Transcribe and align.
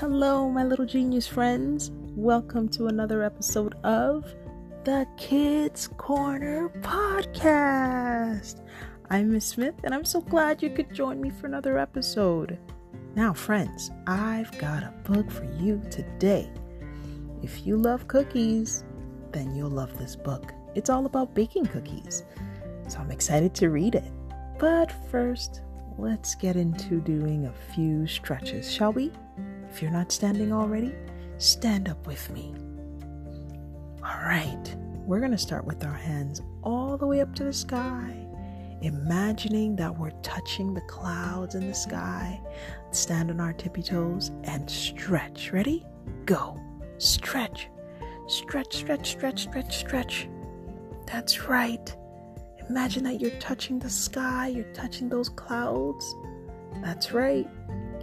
Hello, 0.00 0.48
my 0.48 0.62
little 0.62 0.86
genius 0.86 1.26
friends. 1.26 1.90
Welcome 2.14 2.68
to 2.68 2.86
another 2.86 3.24
episode 3.24 3.74
of 3.82 4.32
the 4.84 5.04
Kids 5.16 5.88
Corner 5.96 6.68
podcast. 6.82 8.64
I'm 9.10 9.32
Miss 9.32 9.44
Smith, 9.44 9.74
and 9.82 9.92
I'm 9.92 10.04
so 10.04 10.20
glad 10.20 10.62
you 10.62 10.70
could 10.70 10.94
join 10.94 11.20
me 11.20 11.30
for 11.30 11.48
another 11.48 11.78
episode. 11.78 12.60
Now, 13.16 13.32
friends, 13.32 13.90
I've 14.06 14.56
got 14.58 14.84
a 14.84 14.94
book 15.02 15.32
for 15.32 15.46
you 15.60 15.82
today. 15.90 16.48
If 17.42 17.66
you 17.66 17.76
love 17.76 18.06
cookies, 18.06 18.84
then 19.32 19.52
you'll 19.56 19.68
love 19.68 19.98
this 19.98 20.14
book. 20.14 20.52
It's 20.76 20.90
all 20.90 21.06
about 21.06 21.34
baking 21.34 21.66
cookies, 21.66 22.22
so 22.86 23.00
I'm 23.00 23.10
excited 23.10 23.52
to 23.56 23.70
read 23.70 23.96
it. 23.96 24.12
But 24.60 24.92
first, 25.10 25.62
let's 25.98 26.36
get 26.36 26.54
into 26.54 27.00
doing 27.00 27.46
a 27.46 27.74
few 27.74 28.06
stretches, 28.06 28.72
shall 28.72 28.92
we? 28.92 29.10
If 29.70 29.82
you're 29.82 29.90
not 29.90 30.10
standing 30.10 30.52
already, 30.52 30.94
stand 31.38 31.88
up 31.88 32.06
with 32.06 32.28
me. 32.30 32.54
All 34.02 34.20
right, 34.24 34.76
we're 35.04 35.20
going 35.20 35.32
to 35.32 35.38
start 35.38 35.64
with 35.64 35.84
our 35.84 35.92
hands 35.92 36.42
all 36.62 36.96
the 36.96 37.06
way 37.06 37.20
up 37.20 37.34
to 37.36 37.44
the 37.44 37.52
sky, 37.52 38.26
imagining 38.82 39.76
that 39.76 39.96
we're 39.96 40.12
touching 40.22 40.74
the 40.74 40.80
clouds 40.82 41.54
in 41.54 41.68
the 41.68 41.74
sky. 41.74 42.40
Stand 42.90 43.30
on 43.30 43.40
our 43.40 43.52
tippy 43.52 43.82
toes 43.82 44.30
and 44.44 44.68
stretch. 44.68 45.52
Ready? 45.52 45.84
Go. 46.24 46.60
Stretch. 46.98 47.68
Stretch, 48.26 48.74
stretch, 48.76 49.10
stretch, 49.10 49.42
stretch, 49.42 49.78
stretch. 49.78 50.28
That's 51.06 51.48
right. 51.48 51.94
Imagine 52.68 53.04
that 53.04 53.20
you're 53.20 53.38
touching 53.38 53.78
the 53.78 53.88
sky, 53.88 54.48
you're 54.48 54.72
touching 54.74 55.08
those 55.08 55.28
clouds. 55.30 56.14
That's 56.82 57.12
right. 57.12 57.48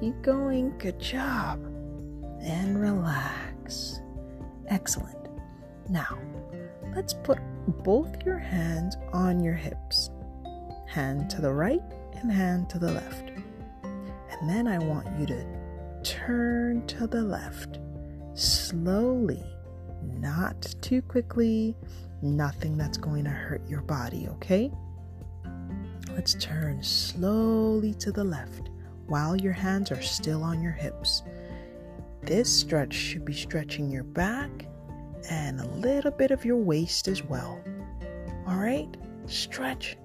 Keep 0.00 0.20
going. 0.20 0.76
Good 0.76 0.98
job. 0.98 1.64
And 2.42 2.78
relax. 2.78 4.00
Excellent. 4.68 5.16
Now, 5.88 6.18
let's 6.94 7.14
put 7.14 7.38
both 7.82 8.22
your 8.24 8.38
hands 8.38 8.96
on 9.14 9.42
your 9.42 9.54
hips. 9.54 10.10
Hand 10.86 11.30
to 11.30 11.40
the 11.40 11.52
right 11.52 11.80
and 12.16 12.30
hand 12.30 12.68
to 12.70 12.78
the 12.78 12.92
left. 12.92 13.30
And 13.82 14.50
then 14.50 14.68
I 14.68 14.78
want 14.78 15.08
you 15.18 15.26
to 15.26 15.46
turn 16.02 16.86
to 16.88 17.06
the 17.06 17.22
left 17.22 17.78
slowly, 18.34 19.42
not 20.02 20.74
too 20.82 21.00
quickly, 21.00 21.74
nothing 22.20 22.76
that's 22.76 22.98
going 22.98 23.24
to 23.24 23.30
hurt 23.30 23.66
your 23.66 23.80
body, 23.80 24.28
okay? 24.28 24.70
Let's 26.10 26.34
turn 26.34 26.82
slowly 26.82 27.94
to 27.94 28.12
the 28.12 28.24
left 28.24 28.68
while 29.06 29.36
your 29.36 29.52
hands 29.52 29.90
are 29.90 30.02
still 30.02 30.42
on 30.42 30.60
your 30.60 30.72
hips. 30.72 31.22
This 32.22 32.52
stretch 32.52 32.92
should 32.92 33.24
be 33.24 33.32
stretching 33.32 33.90
your 33.90 34.02
back 34.04 34.50
and 35.30 35.60
a 35.60 35.66
little 35.68 36.10
bit 36.10 36.30
of 36.30 36.44
your 36.44 36.56
waist 36.56 37.08
as 37.08 37.22
well. 37.22 37.60
All 38.46 38.56
right? 38.56 38.88
Stretch, 39.26 39.96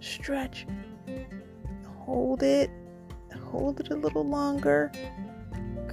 stretch. 0.00 0.66
Hold 1.98 2.42
it, 2.42 2.70
hold 3.44 3.80
it 3.80 3.90
a 3.90 3.96
little 3.96 4.26
longer. 4.26 4.92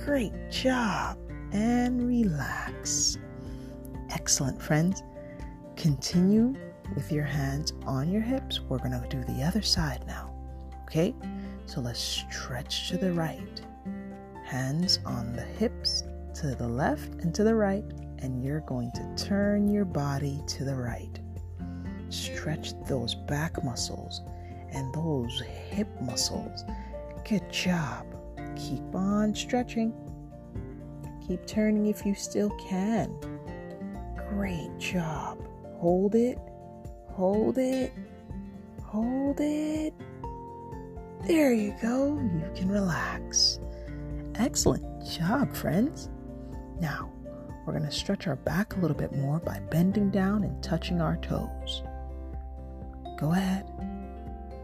Great 0.05 0.33
job. 0.49 1.17
And 1.51 2.07
relax. 2.07 3.17
Excellent, 4.09 4.61
friends. 4.61 5.03
Continue 5.75 6.55
with 6.95 7.11
your 7.11 7.23
hands 7.23 7.73
on 7.85 8.11
your 8.11 8.21
hips. 8.21 8.59
We're 8.61 8.79
going 8.79 8.91
to 8.91 9.07
do 9.09 9.23
the 9.23 9.43
other 9.43 9.61
side 9.61 10.03
now. 10.07 10.33
Okay? 10.83 11.13
So 11.65 11.81
let's 11.81 11.99
stretch 11.99 12.89
to 12.89 12.97
the 12.97 13.13
right. 13.13 13.61
Hands 14.45 14.99
on 15.05 15.33
the 15.33 15.41
hips 15.41 16.03
to 16.35 16.55
the 16.55 16.67
left 16.67 17.13
and 17.21 17.33
to 17.35 17.43
the 17.43 17.55
right, 17.55 17.85
and 18.19 18.43
you're 18.43 18.61
going 18.61 18.91
to 18.91 19.25
turn 19.25 19.67
your 19.67 19.85
body 19.85 20.41
to 20.47 20.63
the 20.63 20.75
right. 20.75 21.19
Stretch 22.09 22.73
those 22.87 23.15
back 23.15 23.63
muscles 23.63 24.21
and 24.71 24.93
those 24.93 25.41
hip 25.41 25.87
muscles. 26.01 26.63
Good 27.27 27.51
job. 27.51 28.05
Keep 28.55 28.93
on 28.93 29.33
stretching. 29.33 29.93
Keep 31.27 31.47
turning 31.47 31.87
if 31.87 32.05
you 32.05 32.13
still 32.13 32.49
can. 32.69 33.15
Great 34.29 34.77
job. 34.77 35.39
Hold 35.77 36.15
it, 36.15 36.37
hold 37.09 37.57
it, 37.57 37.93
hold 38.83 39.39
it. 39.39 39.93
There 41.25 41.53
you 41.53 41.73
go. 41.81 42.17
You 42.17 42.51
can 42.53 42.69
relax. 42.69 43.59
Excellent 44.35 44.83
job, 45.09 45.55
friends. 45.55 46.09
Now, 46.81 47.11
we're 47.65 47.73
going 47.73 47.85
to 47.85 47.91
stretch 47.91 48.27
our 48.27 48.35
back 48.35 48.75
a 48.75 48.79
little 48.79 48.97
bit 48.97 49.13
more 49.13 49.39
by 49.39 49.59
bending 49.71 50.09
down 50.11 50.43
and 50.43 50.61
touching 50.61 50.99
our 50.99 51.15
toes. 51.17 51.83
Go 53.17 53.31
ahead. 53.31 53.65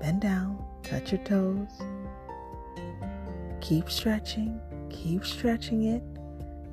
Bend 0.01 0.21
down, 0.21 0.61
touch 0.83 1.13
your 1.13 1.23
toes. 1.23 1.69
Keep 3.61 3.89
stretching, 3.89 4.59
keep 4.89 5.25
stretching 5.25 5.83
it. 5.83 6.03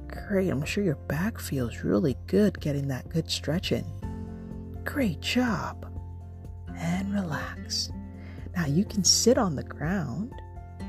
Great. 0.09 0.51
I'm 0.51 0.65
sure 0.65 0.83
your 0.83 0.97
back 0.97 1.39
feels 1.39 1.85
really 1.85 2.17
good 2.27 2.61
getting 2.61 2.89
that 2.89 3.09
good 3.09 3.31
stretch 3.31 3.71
in. 3.71 3.85
Great 4.85 5.21
job. 5.21 5.93
And 6.77 7.15
relax. 7.15 7.91
Now 8.57 8.67
you 8.67 8.85
can 8.85 9.05
sit 9.05 9.37
on 9.37 9.55
the 9.55 9.63
ground 9.63 10.33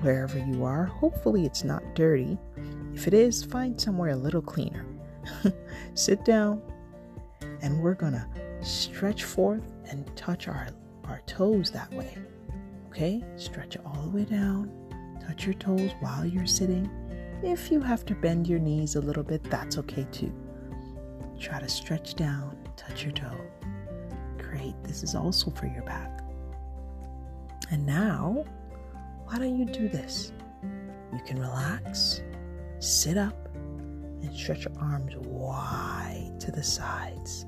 wherever 0.01 0.37
you 0.37 0.63
are. 0.63 0.85
Hopefully, 0.85 1.45
it's 1.45 1.65
not 1.65 1.95
dirty. 1.95 2.37
If 2.93 3.07
it 3.07 3.13
is, 3.13 3.43
find 3.43 3.79
somewhere 3.79 4.11
a 4.11 4.15
little 4.15 4.41
cleaner. 4.41 4.85
sit 5.93 6.23
down, 6.23 6.61
and 7.61 7.81
we're 7.81 7.93
gonna 7.93 8.27
stretch 8.61 9.25
forth 9.25 9.63
and 9.89 10.09
touch 10.15 10.47
our, 10.47 10.69
our 11.03 11.21
toes 11.27 11.69
that 11.71 11.93
way. 11.93 12.17
Okay? 12.87 13.23
Stretch 13.35 13.77
all 13.85 14.01
the 14.03 14.17
way 14.17 14.25
down. 14.25 14.71
Touch 15.25 15.45
your 15.45 15.55
toes 15.55 15.91
while 15.99 16.25
you're 16.25 16.47
sitting. 16.47 16.89
If 17.43 17.69
you 17.69 17.81
have 17.81 18.05
to 18.05 18.15
bend 18.15 18.47
your 18.47 18.59
knees 18.59 18.95
a 18.95 19.01
little 19.01 19.23
bit, 19.23 19.43
that's 19.43 19.77
okay 19.77 20.07
too. 20.11 20.33
Try 21.39 21.59
to 21.59 21.69
stretch 21.69 22.15
down, 22.15 22.57
touch 22.77 23.03
your 23.03 23.11
toe. 23.11 23.39
Great. 24.37 24.73
This 24.83 25.03
is 25.03 25.13
also 25.13 25.51
for 25.51 25.67
your 25.67 25.83
back. 25.83 26.21
And 27.69 27.85
now, 27.85 28.45
why 29.25 29.39
don't 29.39 29.57
you 29.57 29.65
do 29.65 29.89
this? 29.89 30.31
You 31.13 31.19
can 31.25 31.39
relax, 31.39 32.21
sit 32.79 33.17
up, 33.17 33.49
and 33.55 34.33
stretch 34.33 34.65
your 34.65 34.73
arms 34.79 35.15
wide 35.17 36.33
to 36.39 36.51
the 36.51 36.63
sides. 36.63 37.45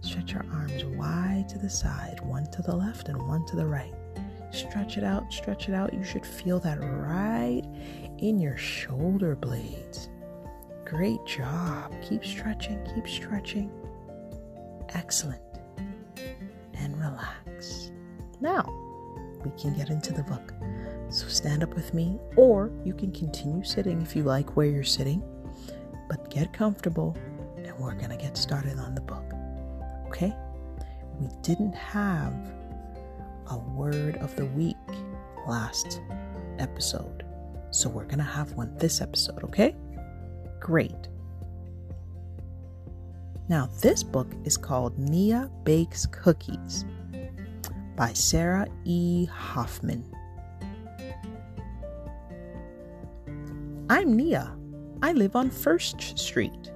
Stretch 0.00 0.32
your 0.32 0.44
arms 0.52 0.84
wide 0.84 1.48
to 1.48 1.58
the 1.58 1.70
side, 1.70 2.20
one 2.24 2.46
to 2.52 2.62
the 2.62 2.74
left 2.74 3.08
and 3.08 3.26
one 3.26 3.44
to 3.46 3.56
the 3.56 3.66
right. 3.66 3.94
Stretch 4.52 4.96
it 4.96 5.04
out, 5.04 5.32
stretch 5.32 5.68
it 5.68 5.74
out. 5.74 5.92
You 5.92 6.04
should 6.04 6.24
feel 6.24 6.60
that 6.60 6.78
right 6.80 7.62
in 8.18 8.38
your 8.38 8.56
shoulder 8.56 9.34
blades. 9.34 10.10
Great 10.84 11.24
job. 11.26 11.92
Keep 12.02 12.24
stretching, 12.24 12.78
keep 12.94 13.08
stretching. 13.08 13.70
Excellent. 14.90 15.42
And 16.74 16.96
relax. 17.00 17.90
Now, 18.40 18.83
we 19.44 19.50
can 19.60 19.74
get 19.74 19.90
into 19.90 20.12
the 20.12 20.22
book. 20.22 20.52
So 21.10 21.28
stand 21.28 21.62
up 21.62 21.74
with 21.74 21.94
me, 21.94 22.18
or 22.36 22.70
you 22.84 22.94
can 22.94 23.12
continue 23.12 23.62
sitting 23.62 24.00
if 24.02 24.16
you 24.16 24.22
like 24.22 24.56
where 24.56 24.66
you're 24.66 24.82
sitting, 24.82 25.22
but 26.08 26.30
get 26.30 26.52
comfortable 26.52 27.16
and 27.56 27.78
we're 27.78 27.94
going 27.94 28.10
to 28.10 28.16
get 28.16 28.36
started 28.36 28.78
on 28.78 28.94
the 28.94 29.00
book. 29.00 29.24
Okay? 30.06 30.34
We 31.18 31.28
didn't 31.42 31.74
have 31.74 32.34
a 33.50 33.58
word 33.58 34.16
of 34.16 34.34
the 34.36 34.46
week 34.46 34.76
last 35.46 36.00
episode, 36.58 37.24
so 37.70 37.88
we're 37.88 38.04
going 38.04 38.18
to 38.18 38.24
have 38.24 38.52
one 38.52 38.76
this 38.78 39.00
episode, 39.00 39.44
okay? 39.44 39.76
Great. 40.60 41.08
Now, 43.48 43.68
this 43.82 44.02
book 44.02 44.32
is 44.44 44.56
called 44.56 44.98
Nia 44.98 45.50
Bakes 45.64 46.06
Cookies 46.06 46.86
by 47.96 48.12
Sarah 48.12 48.66
E. 48.84 49.26
Hoffman. 49.26 50.04
I'm 53.88 54.16
Nia. 54.16 54.56
I 55.02 55.12
live 55.12 55.36
on 55.36 55.50
First 55.50 56.18
Street. 56.18 56.72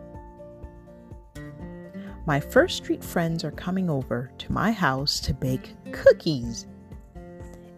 My 2.27 2.39
First 2.39 2.77
Street 2.77 3.03
friends 3.03 3.43
are 3.43 3.51
coming 3.51 3.89
over 3.89 4.31
to 4.39 4.53
my 4.53 4.71
house 4.71 5.19
to 5.21 5.35
bake 5.35 5.75
cookies. 5.93 6.67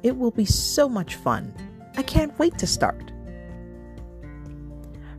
It 0.02 0.16
will 0.16 0.32
be 0.32 0.44
so 0.44 0.88
much 0.88 1.14
fun. 1.14 1.54
I 1.96 2.02
can't 2.02 2.36
wait 2.38 2.58
to 2.58 2.66
start. 2.66 3.12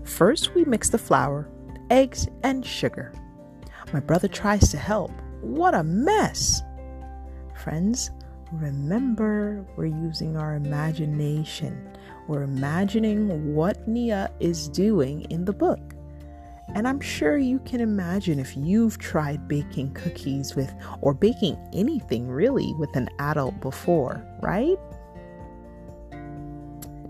First, 0.04 0.54
we 0.54 0.66
mix 0.66 0.90
the 0.90 0.98
flour, 0.98 1.50
eggs, 1.90 2.28
and 2.44 2.66
sugar. 2.66 3.14
My 3.94 4.00
brother 4.00 4.28
tries 4.28 4.70
to 4.72 4.78
help. 4.78 5.12
What 5.42 5.74
a 5.74 5.84
mess! 5.84 6.62
Friends, 7.64 8.10
remember 8.52 9.64
we're 9.76 9.86
using 9.86 10.36
our 10.36 10.56
imagination. 10.56 11.96
we're 12.28 12.42
imagining 12.42 13.54
what 13.54 13.88
Nia 13.88 14.32
is 14.40 14.68
doing 14.70 15.22
in 15.30 15.46
the 15.46 15.54
book. 15.54 15.80
And 16.74 16.88
I'm 16.88 17.00
sure 17.00 17.38
you 17.38 17.60
can 17.60 17.80
imagine 17.80 18.40
if 18.40 18.58
you've 18.58 18.98
tried 18.98 19.48
baking 19.48 19.94
cookies 19.94 20.56
with, 20.56 20.74
or 21.02 21.14
baking 21.14 21.56
anything 21.72 22.30
really 22.30 22.74
with 22.80 22.96
an 22.96 23.10
adult 23.20 23.60
before, 23.60 24.26
right? 24.42 24.78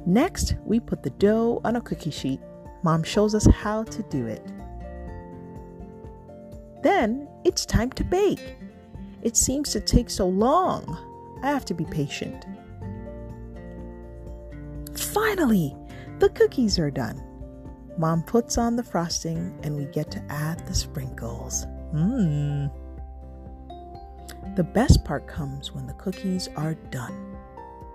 Next, 0.05 0.55
we 0.65 0.81
put 0.81 1.01
the 1.01 1.11
dough 1.11 1.61
on 1.63 1.77
a 1.77 1.81
cookie 1.81 2.11
sheet. 2.11 2.41
Mom 2.83 3.03
shows 3.03 3.35
us 3.35 3.45
how 3.45 3.83
to 3.83 4.03
do 4.03 4.25
it. 4.25 4.45
Then 6.83 7.29
it's 7.45 7.65
time 7.65 7.91
to 7.91 8.03
bake. 8.03 8.57
It 9.21 9.37
seems 9.37 9.71
to 9.71 9.79
take 9.79 10.09
so 10.09 10.27
long. 10.27 10.97
I 11.43 11.47
have 11.47 11.65
to 11.65 11.73
be 11.73 11.85
patient. 11.85 12.45
Finally, 14.95 15.75
the 16.19 16.29
cookies 16.29 16.77
are 16.79 16.91
done. 16.91 17.21
Mom 17.97 18.23
puts 18.23 18.57
on 18.57 18.75
the 18.75 18.83
frosting 18.83 19.57
and 19.63 19.75
we 19.75 19.85
get 19.85 20.09
to 20.11 20.23
add 20.29 20.65
the 20.67 20.73
sprinkles. 20.73 21.65
Mmm. 21.93 22.71
The 24.55 24.63
best 24.63 25.03
part 25.05 25.27
comes 25.27 25.71
when 25.71 25.87
the 25.87 25.93
cookies 25.93 26.49
are 26.55 26.73
done. 26.73 27.35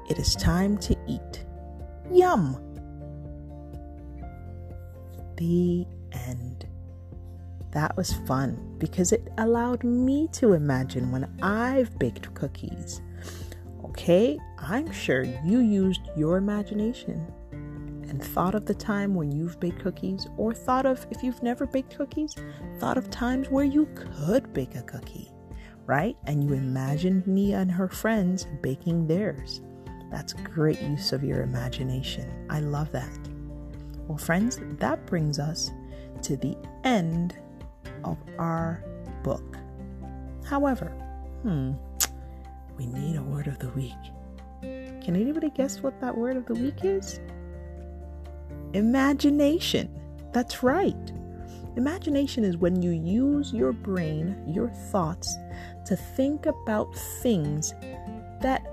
It 0.09 0.19
is 0.19 0.35
time 0.37 0.79
to 0.79 0.97
eat. 1.07 1.45
Yum! 2.11 2.63
The 5.37 5.87
end. 6.13 6.67
That 7.73 7.97
was 7.97 8.13
fun 8.27 8.77
because 8.79 9.13
it 9.13 9.29
allowed 9.39 9.85
me 9.85 10.29
to 10.33 10.55
imagine 10.55 11.11
when 11.11 11.29
I've 11.43 11.99
baked 11.99 12.33
cookies. 12.35 13.03
Okay, 13.85 14.39
I'm 14.59 14.91
sure 14.91 15.23
you 15.23 15.61
used 15.61 16.03
your 16.17 16.37
imagination 16.37 17.27
and 18.09 18.23
thought 18.23 18.55
of 18.55 18.67
the 18.67 18.75
time 18.75 19.15
when 19.15 19.33
you've 19.33 19.59
baked 19.59 19.81
cookies, 19.81 20.27
or 20.37 20.55
thought 20.55 20.87
of, 20.87 21.05
if 21.11 21.23
you've 21.23 21.43
never 21.43 21.67
baked 21.67 21.97
cookies, 21.97 22.35
thought 22.79 22.97
of 22.97 23.11
times 23.11 23.51
where 23.51 23.65
you 23.65 23.89
could 23.95 24.53
bake 24.53 24.75
a 24.77 24.83
cookie, 24.83 25.31
right? 25.87 26.17
And 26.27 26.45
you 26.45 26.53
imagined 26.53 27.27
Nia 27.27 27.59
and 27.59 27.71
her 27.71 27.89
friends 27.89 28.47
baking 28.63 29.07
theirs. 29.07 29.61
That's 30.11 30.35
great 30.35 30.81
use 30.83 31.13
of 31.13 31.25
your 31.25 31.43
imagination. 31.43 32.47
I 32.49 32.61
love 32.61 32.93
that. 32.93 33.19
Well, 34.07 34.19
friends, 34.19 34.61
that 34.79 35.05
brings 35.07 35.39
us 35.39 35.73
to 36.23 36.37
the 36.37 36.57
end 36.85 37.37
of 38.07 38.17
our 38.39 38.83
book. 39.23 39.59
However, 40.45 40.87
hmm, 41.43 41.73
we 42.77 42.87
need 42.87 43.17
a 43.17 43.23
word 43.23 43.47
of 43.47 43.59
the 43.59 43.69
week. 43.71 43.93
Can 44.63 45.15
anybody 45.15 45.51
guess 45.51 45.83
what 45.83 46.01
that 46.01 46.17
word 46.17 46.37
of 46.37 46.47
the 46.47 46.55
week 46.55 46.85
is? 46.85 47.21
Imagination. 48.73 49.89
That's 50.33 50.63
right. 50.63 51.13
Imagination 51.77 52.45
is 52.45 52.57
when 52.57 52.81
you 52.83 52.91
use 52.91 53.53
your 53.53 53.73
brain, 53.73 54.43
your 54.47 54.69
thoughts, 54.69 55.37
to 55.85 55.97
think 55.97 56.47
about 56.47 56.95
things 57.23 57.75
that 58.41 58.67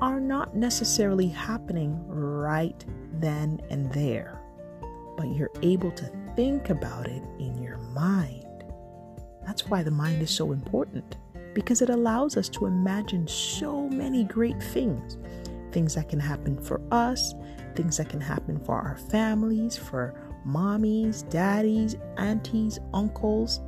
are 0.00 0.20
not 0.20 0.54
necessarily 0.54 1.28
happening 1.28 2.02
right 2.06 2.84
then 3.14 3.60
and 3.70 3.90
there, 3.92 4.40
but 5.16 5.26
you're 5.34 5.50
able 5.62 5.90
to 5.92 6.10
think 6.36 6.70
about 6.70 7.06
it 7.06 7.22
in 7.38 7.60
your 7.62 7.78
mind. 7.94 8.45
That's 9.46 9.66
why 9.68 9.82
the 9.82 9.90
mind 9.90 10.22
is 10.22 10.30
so 10.30 10.52
important 10.52 11.16
because 11.54 11.80
it 11.80 11.88
allows 11.88 12.36
us 12.36 12.50
to 12.50 12.66
imagine 12.66 13.26
so 13.26 13.88
many 13.88 14.24
great 14.24 14.62
things 14.62 15.16
things 15.72 15.94
that 15.94 16.08
can 16.08 16.20
happen 16.20 16.56
for 16.58 16.80
us, 16.90 17.34
things 17.74 17.98
that 17.98 18.08
can 18.08 18.20
happen 18.20 18.58
for 18.58 18.76
our 18.76 18.96
families, 18.96 19.76
for 19.76 20.14
mommies, 20.46 21.28
daddies, 21.28 21.96
aunties, 22.16 22.78
uncles. 22.94 23.60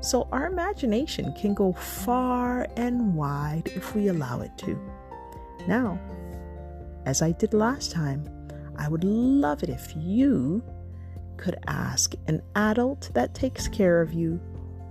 So 0.00 0.28
our 0.32 0.46
imagination 0.48 1.32
can 1.34 1.54
go 1.54 1.72
far 1.72 2.66
and 2.76 3.14
wide 3.14 3.70
if 3.76 3.94
we 3.94 4.08
allow 4.08 4.40
it 4.40 4.50
to. 4.58 4.76
Now, 5.68 6.00
as 7.06 7.22
I 7.22 7.30
did 7.30 7.54
last 7.54 7.92
time, 7.92 8.24
I 8.76 8.88
would 8.88 9.04
love 9.04 9.62
it 9.62 9.68
if 9.68 9.92
you 9.96 10.64
could 11.36 11.58
ask 11.68 12.14
an 12.26 12.42
adult 12.56 13.10
that 13.14 13.34
takes 13.34 13.68
care 13.68 14.00
of 14.00 14.12
you, 14.12 14.40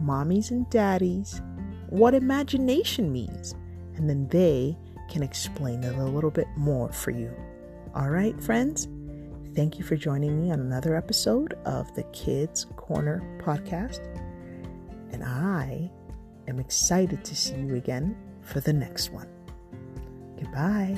mommies 0.01 0.51
and 0.51 0.69
daddies, 0.69 1.41
what 1.89 2.13
imagination 2.13 3.11
means, 3.11 3.55
and 3.95 4.09
then 4.09 4.27
they 4.29 4.77
can 5.09 5.23
explain 5.23 5.83
it 5.83 5.95
a 5.95 6.05
little 6.05 6.31
bit 6.31 6.47
more 6.55 6.91
for 6.91 7.11
you. 7.11 7.33
All 7.93 8.09
right, 8.09 8.41
friends? 8.41 8.87
Thank 9.55 9.77
you 9.77 9.83
for 9.83 9.97
joining 9.97 10.41
me 10.41 10.51
on 10.51 10.61
another 10.61 10.95
episode 10.95 11.55
of 11.65 11.93
the 11.93 12.03
Kids 12.13 12.65
Corner 12.77 13.21
podcast. 13.43 13.99
And 15.11 15.23
I 15.23 15.91
am 16.47 16.59
excited 16.59 17.25
to 17.25 17.35
see 17.35 17.55
you 17.55 17.75
again 17.75 18.15
for 18.41 18.61
the 18.61 18.73
next 18.73 19.11
one. 19.11 19.27
Goodbye. 20.39 20.97